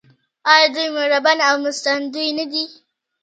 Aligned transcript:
آیا 0.51 0.67
دوی 0.75 0.89
مهربان 0.95 1.39
او 1.49 1.55
مرستندوی 1.63 2.29
نه 2.39 2.45
دي؟ 2.51 2.63